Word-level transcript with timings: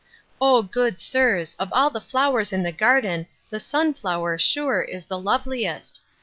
O 0.41 0.63
good 0.63 0.99
sirs, 0.99 1.55
of 1.59 1.69
all 1.73 1.91
the 1.91 2.01
flowers 2.01 2.51
in 2.51 2.63
the 2.63 2.71
garden, 2.71 3.27
the 3.51 3.59
sunflower, 3.59 4.39
sure, 4.39 4.81
is 4.81 5.05
the 5.05 5.19
loveliest! 5.19 6.01